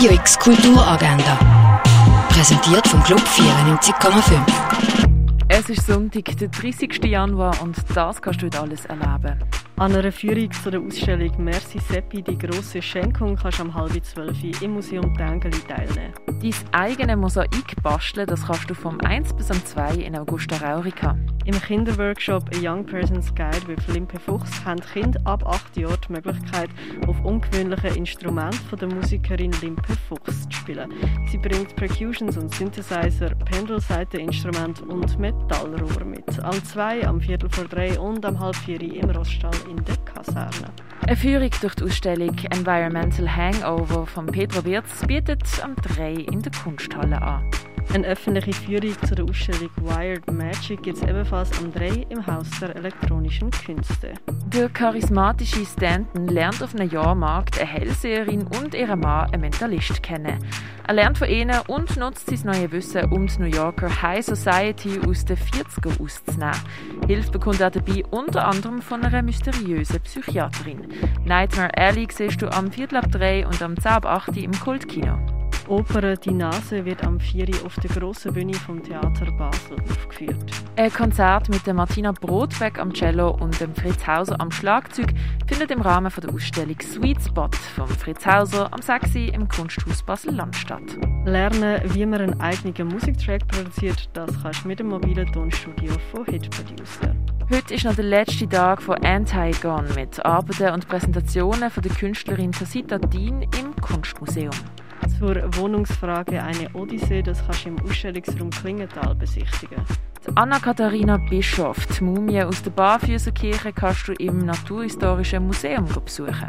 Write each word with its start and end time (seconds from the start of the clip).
Radio 0.00 0.14
X 0.14 0.38
Kulturagenda. 0.38 1.38
Präsentiert 2.30 2.88
vom 2.88 3.02
Club 3.02 3.20
94,5. 3.20 4.40
Es 5.48 5.68
ist 5.68 5.86
Sonntag, 5.86 6.38
der 6.38 6.48
30. 6.48 7.04
Januar 7.04 7.60
und 7.60 7.76
das 7.94 8.22
kannst 8.22 8.40
du 8.40 8.46
heute 8.46 8.60
alles 8.60 8.86
erleben. 8.86 9.38
An 9.80 9.96
einer 9.96 10.12
Führung 10.12 10.52
zu 10.52 10.70
der 10.70 10.78
Ausstellung 10.78 11.32
Merci 11.42 11.78
Seppi, 11.78 12.22
die 12.22 12.36
grosse 12.36 12.82
Schenkung, 12.82 13.34
kannst 13.34 13.60
du 13.60 13.62
am 13.62 13.72
halb 13.72 14.04
zwölf 14.04 14.36
im 14.60 14.72
Museum 14.72 15.16
Tengeli 15.16 15.56
teilnehmen. 15.66 16.12
Dein 16.42 16.54
eigenes 16.72 17.16
Mosaik 17.16 17.82
basteln, 17.82 18.26
das 18.26 18.46
kannst 18.46 18.68
du 18.68 18.74
vom 18.74 19.00
1 19.00 19.32
bis 19.32 19.50
am 19.50 19.64
2 19.64 19.94
in 19.94 20.16
Augusta 20.16 20.56
Raurica. 20.58 21.16
Im 21.46 21.58
Kinderworkshop 21.62 22.44
A 22.54 22.58
Young 22.60 22.84
Person's 22.84 23.34
Guide 23.34 23.66
with 23.66 23.78
Limpe 23.88 24.20
Fuchs 24.20 24.62
haben 24.66 24.80
Kinder 24.80 25.18
ab 25.24 25.46
8 25.46 25.78
Jahren 25.78 25.96
die 26.06 26.12
Möglichkeit, 26.12 26.68
auf 27.06 27.18
ungewöhnlichen 27.24 27.96
Instrumenten 27.96 28.60
von 28.68 28.78
der 28.78 28.88
Musikerin 28.88 29.52
Limpe 29.62 29.94
Fuchs 30.08 30.46
zu 30.48 30.52
spielen. 30.52 30.92
Sie 31.30 31.38
bringt 31.38 31.74
Percussions 31.76 32.36
und 32.36 32.54
Synthesizer, 32.54 33.34
Pendelseiteninstrumente 33.46 34.84
und 34.84 35.18
Metallrohr 35.18 36.04
mit. 36.04 36.38
Am 36.40 36.62
2, 36.64 37.06
am 37.06 37.20
Viertel 37.20 37.48
vor 37.48 37.64
3 37.64 37.98
und 37.98 38.26
am 38.26 38.38
halb 38.38 38.56
4 38.56 38.82
im 38.82 39.08
Roststall 39.10 39.56
in 39.70 39.84
der 39.84 39.96
Kaserne. 39.98 40.72
Eine 41.06 41.16
Führung 41.16 41.50
durch 41.60 41.74
die 41.76 41.84
Ausstellung 41.84 42.36
Environmental 42.50 43.34
Hangover 43.34 44.06
von 44.06 44.26
Pedro 44.26 44.64
Wirz 44.64 45.06
bietet 45.06 45.44
am 45.62 45.74
3 45.76 46.12
in 46.12 46.42
der 46.42 46.52
Kunsthalle 46.62 47.20
an. 47.22 47.44
Eine 47.92 48.06
öffentliche 48.06 48.52
Führung 48.52 48.94
zu 49.04 49.16
der 49.16 49.24
Ausstellung 49.24 49.68
Wired 49.82 50.30
Magic 50.30 50.80
gibt 50.84 50.98
es 50.98 51.02
ebenfalls 51.02 51.50
am 51.58 51.72
3 51.72 52.06
im 52.08 52.24
Haus 52.24 52.48
der 52.60 52.76
elektronischen 52.76 53.50
Künste. 53.50 54.14
Der 54.46 54.68
charismatische 54.68 55.66
Stanton 55.66 56.28
lernt 56.28 56.62
auf 56.62 56.72
einem 56.72 56.88
Jahrmarkt 56.88 57.58
eine 57.58 57.68
Hellseherin 57.68 58.46
und 58.46 58.74
ihren 58.74 59.00
Mann, 59.00 59.28
einen 59.32 59.40
Mentalist, 59.40 60.04
kennen. 60.04 60.38
Er 60.86 60.94
lernt 60.94 61.18
von 61.18 61.28
ihnen 61.28 61.58
und 61.66 61.96
nutzt 61.96 62.28
sein 62.28 62.40
neues 62.44 62.70
Wissen, 62.70 63.10
um 63.10 63.26
die 63.26 63.38
New 63.40 63.46
Yorker 63.46 64.02
High 64.02 64.24
Society 64.24 65.00
aus 65.08 65.24
den 65.24 65.36
40ern 65.36 66.00
auszunehmen. 66.00 66.54
Hilfe 67.08 67.32
bekommt 67.32 67.60
er 67.60 67.70
dabei 67.70 68.04
unter 68.10 68.46
anderem 68.46 68.82
von 68.82 69.02
einer 69.02 69.22
mysteriösen 69.22 70.00
Psychiaterin. 70.00 70.86
Nightmare 71.24 71.76
Alley 71.76 72.06
siehst 72.08 72.40
du 72.40 72.52
am 72.52 72.70
Viertel 72.70 72.98
ab 72.98 73.10
3 73.10 73.48
und 73.48 73.60
am 73.60 73.76
10 73.76 73.90
ab 73.90 74.06
8 74.06 74.36
im 74.36 74.52
Kultkino. 74.52 75.18
Oper 75.68 76.16
Die 76.16 76.32
Nase 76.32 76.84
wird 76.84 77.04
am 77.04 77.20
4. 77.20 77.48
auf 77.64 77.74
der 77.76 77.90
grossen 77.90 78.32
Bühne 78.32 78.54
vom 78.54 78.82
Theater 78.82 79.30
Basel 79.32 79.76
aufgeführt. 79.82 80.50
Ein 80.76 80.92
Konzert 80.92 81.48
mit 81.48 81.66
der 81.66 81.74
Martina 81.74 82.12
Brotbeck 82.12 82.78
am 82.78 82.92
Cello 82.92 83.30
und 83.30 83.60
dem 83.60 83.74
Fritz 83.74 84.06
Hauser 84.06 84.40
am 84.40 84.50
Schlagzeug 84.50 85.12
findet 85.46 85.70
im 85.70 85.80
Rahmen 85.80 86.12
der 86.22 86.34
Ausstellung 86.34 86.80
Sweet 86.80 87.22
Spot 87.22 87.50
von 87.74 87.88
Fritz 87.88 88.26
Hauser 88.26 88.72
am 88.72 88.82
6. 88.82 89.14
im 89.32 89.48
Kunsthaus 89.48 90.02
Basel-Land 90.02 90.56
statt. 90.56 90.82
Lernen, 91.24 91.80
wie 91.94 92.06
man 92.06 92.20
einen 92.20 92.40
eigenen 92.40 92.88
Musiktrack 92.88 93.46
produziert, 93.48 94.08
das 94.12 94.30
kannst 94.42 94.64
du 94.64 94.68
mit 94.68 94.80
dem 94.80 94.88
mobilen 94.88 95.30
Tonstudio 95.32 95.92
von 96.10 96.24
Hit 96.26 96.50
Producer. 96.50 97.14
Heute 97.52 97.74
ist 97.74 97.84
noch 97.84 97.96
der 97.96 98.04
letzte 98.04 98.48
Tag 98.48 98.80
von 98.80 98.96
Antigone 99.04 99.88
mit 99.94 100.24
Arbeiten 100.24 100.72
und 100.72 100.86
Präsentationen 100.86 101.68
von 101.68 101.82
der 101.82 101.92
Künstlerin 101.92 102.52
Tasita 102.52 102.98
Dean 102.98 103.42
im 103.42 103.74
Kunstmuseum. 103.80 104.54
Zur 105.18 105.56
Wohnungsfrage 105.56 106.42
eine 106.42 106.68
Odyssee, 106.74 107.22
das 107.22 107.44
kannst 107.44 107.64
du 107.64 107.70
im 107.70 107.80
Ausstellungsraum 107.82 108.50
Klingenthal 108.50 109.14
besichtigen. 109.14 109.82
Anna-Katharina 110.34 111.18
Bischof, 111.28 111.86
die 111.86 112.04
Mumie 112.04 112.42
aus 112.42 112.62
der 112.62 112.70
Barfüßerkirche, 112.70 113.72
kannst 113.72 114.08
du 114.08 114.12
im 114.12 114.44
Naturhistorischen 114.44 115.46
Museum 115.46 115.86
besuchen. 115.86 116.48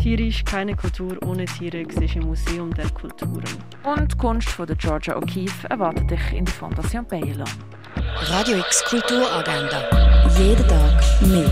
Tierisch 0.00 0.44
keine 0.44 0.76
Kultur 0.76 1.16
ohne 1.24 1.46
Tiere 1.46 1.84
siehst 1.88 2.16
im 2.16 2.24
Museum 2.26 2.74
der 2.74 2.90
Kulturen. 2.90 3.44
Und 3.84 4.12
die 4.12 4.18
Kunst 4.18 4.50
von 4.50 4.66
der 4.66 4.76
Georgia 4.76 5.16
O'Keeffe 5.16 5.66
erwartet 5.70 6.10
dich 6.10 6.32
in 6.32 6.44
der 6.44 6.54
Fondation 6.54 7.06
Baylor. 7.06 7.46
Radio 8.30 8.58
X 8.58 8.84
Kulturagenda. 8.84 9.82
Jeden 10.38 10.68
Tag 10.68 11.02
mehr. 11.22 11.48